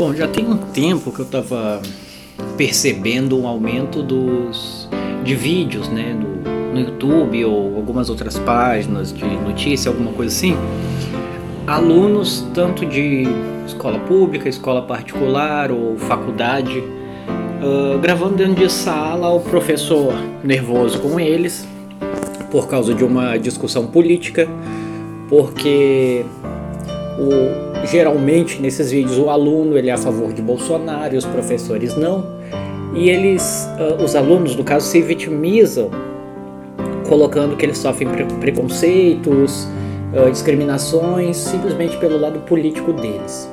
[0.00, 1.82] Bom, já tem um tempo que eu estava
[2.56, 4.88] percebendo um aumento dos
[5.22, 10.56] de vídeos, né, no, no YouTube ou algumas outras páginas de notícia, alguma coisa assim.
[11.66, 13.24] Alunos tanto de
[13.66, 21.20] escola pública, escola particular ou faculdade, uh, gravando dentro de sala, o professor nervoso com
[21.20, 21.68] eles
[22.50, 24.48] por causa de uma discussão política,
[25.28, 26.24] porque
[27.18, 31.96] o, geralmente nesses vídeos o aluno ele é a favor de Bolsonaro e os professores
[31.96, 32.24] não,
[32.94, 35.90] e eles, uh, os alunos no caso, se vitimizam
[37.08, 39.68] colocando que eles sofrem pre preconceitos,
[40.12, 43.48] uh, discriminações simplesmente pelo lado político deles.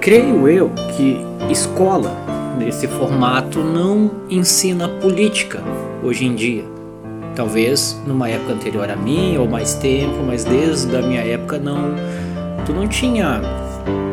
[0.00, 1.16] Creio eu que
[1.50, 2.12] escola
[2.58, 5.62] nesse formato não ensina política
[6.02, 6.64] hoje em dia.
[7.34, 11.94] Talvez numa época anterior a mim ou mais tempo, mas desde a minha época não,
[12.64, 13.40] tu não tinha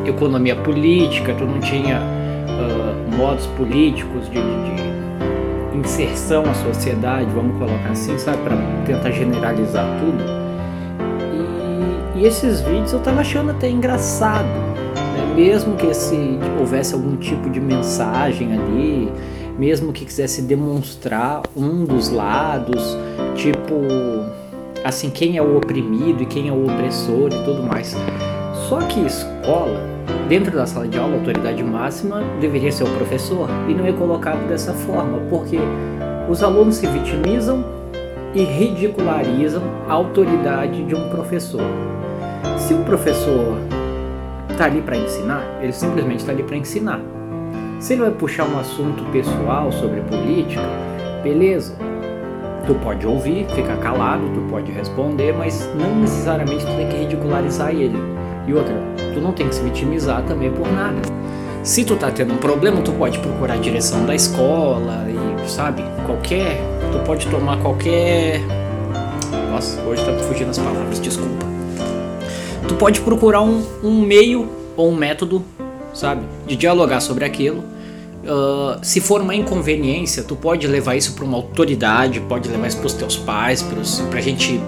[0.05, 4.89] economia política, tu não tinha uh, modos políticos de, de,
[5.77, 10.23] inserção à sociedade, vamos colocar assim, sabe, para tentar generalizar tudo.
[12.15, 15.33] E, e, esses vídeos eu tava achando até engraçado, né?
[15.35, 19.09] mesmo que esse, houvesse algum tipo de mensagem ali,
[19.57, 22.97] mesmo que quisesse demonstrar um dos lados,
[23.35, 23.73] tipo,
[24.83, 27.95] assim, quem é o oprimido e quem é o opressor e tudo mais.
[28.69, 29.81] Só que escola,
[30.27, 33.91] dentro da sala de aula, a autoridade máxima deveria ser o professor e não é
[33.91, 35.57] colocado dessa forma, porque
[36.29, 37.65] os alunos se vitimizam
[38.35, 41.63] e ridicularizam a autoridade de um professor.
[42.59, 43.57] Se um professor
[44.51, 47.01] está ali para ensinar, ele simplesmente está ali para ensinar.
[47.79, 50.61] Se ele vai puxar um assunto pessoal sobre política,
[51.23, 51.75] beleza.
[52.67, 57.71] Tu pode ouvir, ficar calado, tu pode responder, mas não necessariamente tu tem que ridicularizar
[57.71, 58.18] ele.
[58.49, 58.75] E outra,
[59.13, 60.99] tu não tem que se vitimizar também por nada.
[61.61, 65.83] Se tu tá tendo um problema, tu pode procurar a direção da escola e, sabe,
[66.05, 66.59] qualquer.
[66.91, 68.41] Tu pode tomar qualquer.
[69.51, 71.45] Nossa, hoje tá fugindo as palavras, desculpa.
[72.67, 75.45] Tu pode procurar um, um meio ou um método
[75.93, 76.23] sabe?
[76.47, 77.63] De dialogar sobre aquilo.
[78.23, 82.77] Uh, se for uma inconveniência, tu pode levar isso para uma autoridade, pode levar isso
[82.77, 83.65] para os teus pais,
[84.09, 84.59] para gente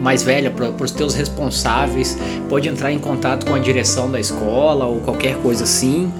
[0.00, 2.16] mais velha, para os teus responsáveis,
[2.48, 6.12] pode entrar em contato com a direção da escola ou qualquer coisa assim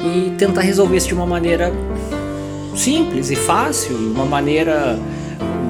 [0.00, 1.72] e tentar resolver isso de uma maneira
[2.76, 4.98] simples e fácil, uma maneira,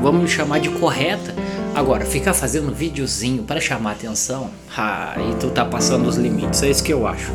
[0.02, 1.34] vamos chamar de correta.
[1.74, 6.70] Agora, ficar fazendo videozinho para chamar atenção, ah, e tu tá passando os limites, é
[6.70, 7.30] isso que eu acho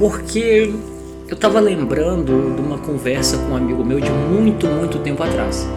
[0.00, 0.72] porque
[1.28, 5.68] eu estava lembrando de uma conversa com um amigo meu de muito, muito tempo atrás.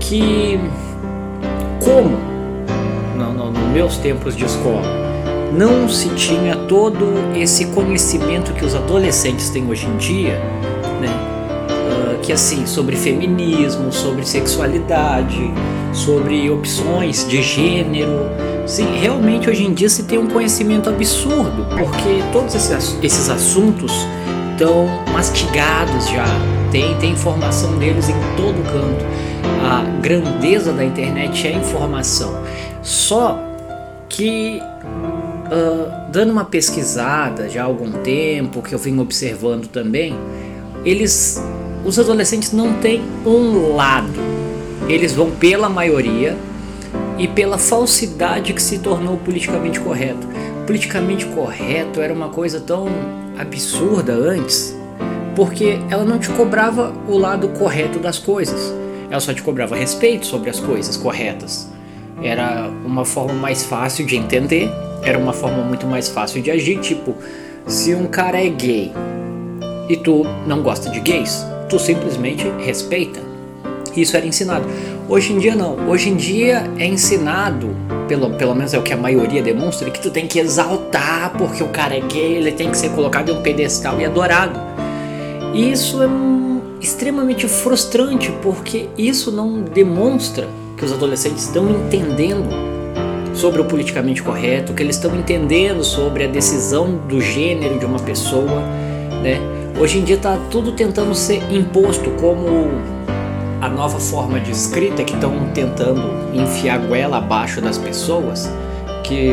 [0.00, 0.58] Que,
[1.78, 2.18] como
[3.28, 4.82] nos no, no meus tempos de escola,
[5.52, 10.38] não se tinha todo esse conhecimento que os adolescentes têm hoje em dia,
[11.00, 11.08] né?
[11.68, 15.52] Uh, que assim, sobre feminismo, sobre sexualidade,
[15.92, 18.30] sobre opções de gênero,
[18.70, 23.92] Sim, realmente hoje em dia se tem um conhecimento absurdo, porque todos esses, esses assuntos
[24.52, 26.24] estão mastigados já,
[26.70, 29.04] tem, tem informação deles em todo canto.
[29.62, 32.42] A grandeza da internet é informação.
[32.82, 33.38] Só
[34.08, 40.14] que uh, dando uma pesquisada já há algum tempo, que eu venho observando também,
[40.84, 41.42] eles,
[41.84, 44.12] os adolescentes não têm um lado.
[44.88, 46.36] Eles vão pela maioria
[47.18, 50.26] e pela falsidade que se tornou politicamente correto.
[50.66, 52.88] Politicamente correto era uma coisa tão
[53.38, 54.76] absurda antes,
[55.36, 58.74] porque ela não te cobrava o lado correto das coisas,
[59.10, 61.68] ela só te cobrava respeito sobre as coisas corretas.
[62.22, 64.70] Era uma forma mais fácil de entender,
[65.02, 66.78] era uma forma muito mais fácil de agir.
[66.80, 67.14] Tipo,
[67.66, 68.92] se um cara é gay
[69.88, 73.20] e tu não gosta de gays, tu simplesmente respeita.
[73.96, 74.64] Isso era ensinado.
[75.08, 75.88] Hoje em dia não.
[75.88, 77.74] Hoje em dia é ensinado,
[78.06, 81.62] pelo, pelo menos é o que a maioria demonstra, que tu tem que exaltar porque
[81.62, 84.60] o cara é gay, ele tem que ser colocado em um pedestal e adorado.
[85.52, 86.06] Isso é
[86.80, 92.48] extremamente frustrante porque isso não demonstra que os adolescentes estão entendendo
[93.34, 97.98] sobre o politicamente correto, que eles estão entendendo sobre a decisão do gênero de uma
[97.98, 98.60] pessoa,
[99.22, 99.38] né?
[99.78, 102.70] Hoje em dia está tudo tentando ser imposto como
[103.60, 106.02] a nova forma de escrita que estão tentando
[106.34, 108.50] enfiar goela abaixo das pessoas,
[109.04, 109.30] que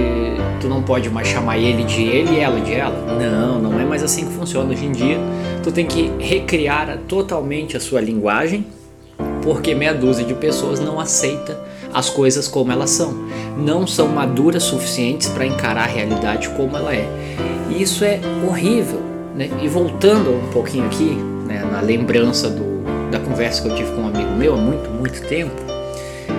[0.60, 2.96] tu não pode mais chamar ele de ele e ela de ela.
[3.20, 5.18] Não, não é mais assim que funciona hoje em dia.
[5.68, 8.66] Tu tem que recriar totalmente a sua linguagem,
[9.44, 11.60] porque meia dúzia de pessoas não aceita
[11.94, 13.14] as coisas como elas são,
[13.58, 17.06] não são maduras suficientes para encarar a realidade como ela é.
[17.70, 19.02] E isso é horrível,
[19.36, 19.50] Né?
[19.62, 24.04] E voltando um pouquinho aqui, né, na lembrança do, da conversa que eu tive com
[24.04, 25.62] um amigo meu há muito, muito tempo,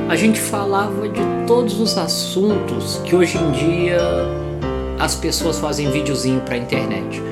[0.08, 3.98] a gente falava de todos os assuntos que hoje em dia
[4.98, 7.22] as pessoas fazem videozinho para a internet.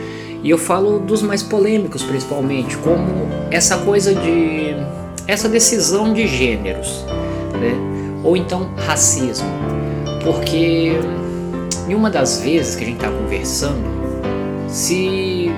[0.46, 4.76] E eu falo dos mais polêmicos, principalmente, como essa coisa de.
[5.26, 7.04] essa decisão de gêneros,
[7.60, 7.74] né?
[8.22, 9.48] ou então racismo.
[10.22, 10.92] Porque
[11.88, 13.82] em uma das vezes que a gente está conversando,
[14.68, 15.50] se.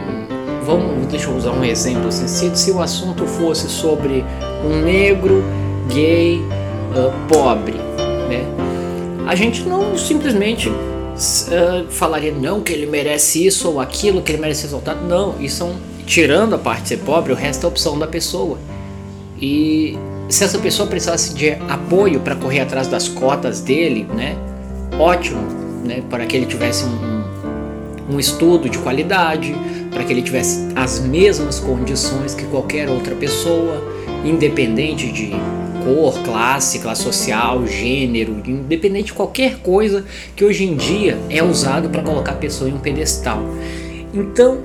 [0.65, 4.25] Vamos, deixa eu usar um exemplo assim, se, se o assunto fosse sobre
[4.65, 5.45] um negro
[5.93, 8.43] gay uh, pobre, né?
[9.27, 10.73] A gente não simplesmente
[11.19, 15.05] uh, falaria não que ele merece isso ou aquilo, que ele merece resultado.
[15.07, 15.77] Não, isso são
[16.07, 18.59] tirando a parte de ser pobre, o resto é opção da pessoa.
[19.41, 19.99] E
[20.29, 24.37] se essa pessoa precisasse de apoio para correr atrás das cotas dele, né?
[24.99, 25.41] Ótimo,
[25.85, 26.03] né?
[26.09, 29.55] Para que ele tivesse um, um estudo de qualidade,
[29.91, 33.83] para que ele tivesse as mesmas condições que qualquer outra pessoa,
[34.25, 35.33] independente de
[35.85, 40.05] cor, classe, classe social, gênero, independente de qualquer coisa
[40.35, 43.43] que hoje em dia é usado para colocar a pessoa em um pedestal.
[44.13, 44.59] Então,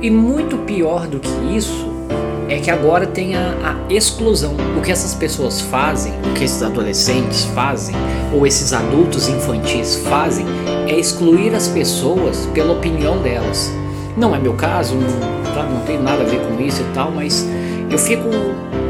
[0.00, 1.96] e muito pior do que isso
[2.48, 3.54] é que agora tem a,
[3.88, 4.54] a, exclusão.
[4.76, 7.96] O que essas pessoas fazem, o que esses adolescentes fazem,
[8.32, 10.46] ou esses adultos infantis fazem,
[10.86, 13.70] é excluir as pessoas pela opinião delas.
[14.16, 17.46] Não é meu caso, não, não tem nada a ver com isso e tal, mas
[17.90, 18.28] eu fico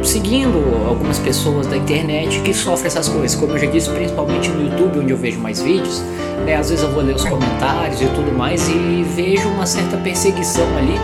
[0.03, 0.59] seguindo
[0.89, 5.01] algumas pessoas da internet que sofrem essas coisas, como eu já disse, principalmente no YouTube,
[5.01, 6.03] onde eu vejo mais vídeos.
[6.45, 6.55] Né?
[6.55, 10.67] Às vezes eu vou ler os comentários e tudo mais e vejo uma certa perseguição
[10.77, 10.95] ali,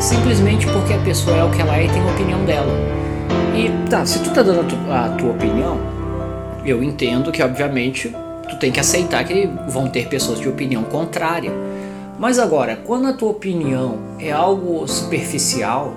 [0.00, 2.72] simplesmente porque a pessoa é o que ela é e tem a opinião dela.
[3.56, 5.78] E tá, se tu tá dando a, tu, a tua opinião,
[6.64, 8.14] eu entendo que obviamente
[8.48, 11.52] tu tem que aceitar que vão ter pessoas de opinião contrária.
[12.18, 15.94] Mas agora, quando a tua opinião é algo superficial,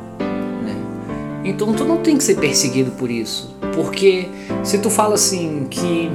[1.50, 3.56] então tu não tem que ser perseguido por isso.
[3.74, 4.28] Porque
[4.64, 6.10] se tu fala assim que.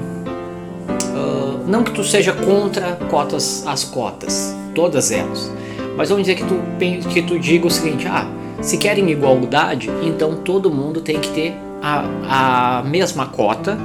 [1.14, 5.50] Uh, não que tu seja contra cotas, as cotas, todas elas.
[5.96, 8.26] Mas vamos dizer que tu, que tu diga o seguinte: ah,
[8.60, 13.78] se querem igualdade, então todo mundo tem que ter a, a mesma cota,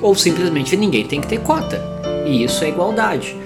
[0.00, 1.80] ou simplesmente ninguém tem que ter cota.
[2.26, 3.36] E isso é igualdade.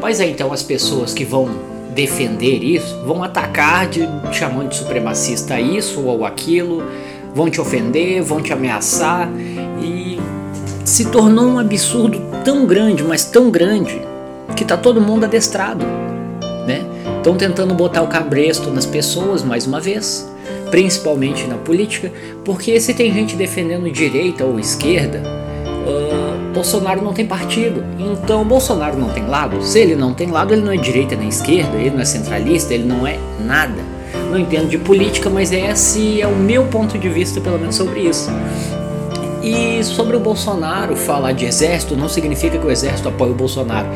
[0.00, 5.58] Mas aí então as pessoas que vão defender isso, vão atacar de, chamando de supremacista
[5.58, 6.84] isso ou aquilo,
[7.34, 9.28] vão te ofender, vão te ameaçar
[9.82, 10.20] e
[10.84, 14.00] se tornou um absurdo tão grande, mas tão grande,
[14.54, 15.84] que tá todo mundo adestrado,
[16.66, 16.84] né?
[17.16, 20.30] Estão tentando botar o cabresto nas pessoas mais uma vez,
[20.70, 22.12] principalmente na política,
[22.44, 25.22] porque se tem gente defendendo direita ou esquerda,
[26.56, 27.84] Bolsonaro não tem partido.
[27.98, 29.62] Então Bolsonaro não tem lado.
[29.62, 32.72] Se ele não tem lado, ele não é direita nem esquerda, ele não é centralista,
[32.72, 33.82] ele não é nada.
[34.30, 38.00] Não entendo de política, mas esse é o meu ponto de vista, pelo menos, sobre
[38.00, 38.30] isso.
[39.42, 43.86] E sobre o Bolsonaro falar de exército não significa que o exército apoia o Bolsonaro.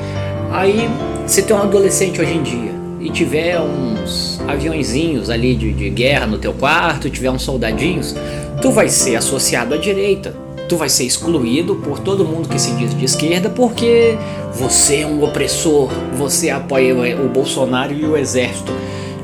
[0.52, 0.86] Aí,
[1.26, 6.26] se tem um adolescente hoje em dia e tiver uns aviãozinhos ali de, de guerra
[6.26, 8.14] no teu quarto, tiver uns soldadinhos,
[8.60, 12.70] tu vai ser associado à direita tu vai ser excluído por todo mundo que se
[12.76, 14.16] diz de esquerda porque
[14.54, 18.72] você é um opressor, você apoia o Bolsonaro e o exército.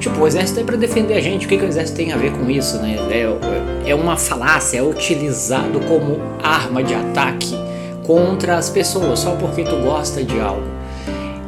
[0.00, 1.46] Tipo, o exército é para defender a gente.
[1.46, 2.96] O que, que o exército tem a ver com isso, né?
[3.10, 7.56] É, é uma falácia, é utilizado como arma de ataque
[8.04, 10.66] contra as pessoas só porque tu gosta de algo.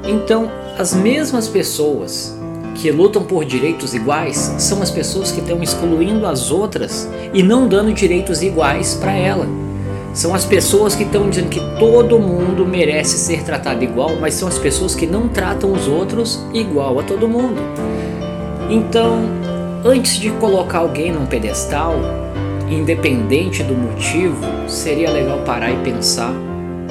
[0.05, 2.39] Então, as mesmas pessoas
[2.77, 7.67] que lutam por direitos iguais são as pessoas que estão excluindo as outras e não
[7.67, 9.68] dando direitos iguais para ela.
[10.19, 14.49] São as pessoas que estão dizendo que todo mundo merece ser tratado igual, mas são
[14.49, 17.63] as pessoas que não tratam os outros igual a todo mundo.
[18.69, 19.21] Então,
[19.85, 21.95] antes de colocar alguém num pedestal,
[22.69, 26.35] independente do motivo, seria legal parar e pensar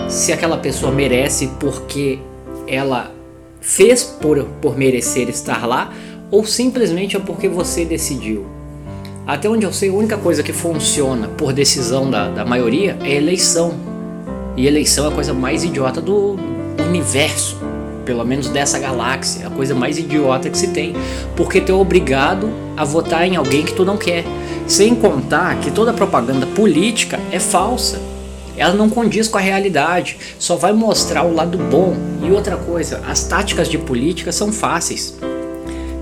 [0.08, 2.20] se aquela pessoa merece porque
[2.66, 3.12] ela
[3.60, 5.92] fez por, por merecer estar lá
[6.32, 8.57] ou simplesmente é porque você decidiu.
[9.28, 13.14] Até onde eu sei, a única coisa que funciona por decisão da, da maioria é
[13.14, 13.74] eleição.
[14.56, 16.38] E eleição é a coisa mais idiota do
[16.80, 17.58] universo,
[18.06, 20.96] pelo menos dessa galáxia, a coisa mais idiota que se tem,
[21.36, 24.24] porque tu é obrigado a votar em alguém que tu não quer.
[24.66, 28.00] Sem contar que toda propaganda política é falsa.
[28.56, 31.98] Ela não condiz com a realidade, só vai mostrar o lado bom.
[32.24, 35.18] E outra coisa, as táticas de política são fáceis.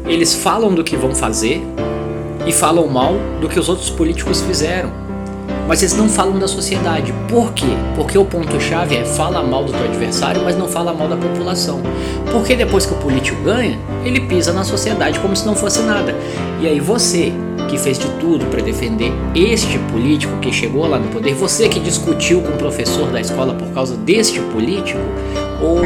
[0.05, 1.59] Eles falam do que vão fazer,
[2.45, 4.91] e falam mal do que os outros políticos fizeram.
[5.67, 7.13] mas eles não falam da sociedade.
[7.27, 7.65] Por quê?
[7.95, 11.81] Porque o ponto-chave é fala mal do teu adversário, mas não fala mal da população.
[12.31, 16.15] Porque depois que o político ganha, ele pisa na sociedade como se não fosse nada.
[16.61, 17.33] E aí você,
[17.67, 21.79] que fez de tudo para defender este político que chegou lá no poder, você que
[21.79, 24.99] discutiu com o professor da escola por causa deste político,
[25.61, 25.81] ou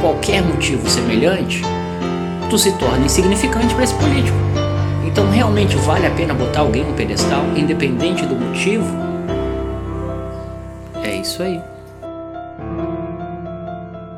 [0.00, 1.62] qualquer motivo semelhante,
[2.48, 4.36] tu se torna insignificante para esse político.
[5.14, 8.84] Então realmente vale a pena botar alguém no pedestal, independente do motivo?
[11.04, 11.62] É isso aí.